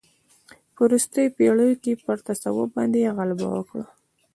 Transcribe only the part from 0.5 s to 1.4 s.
په وروستیو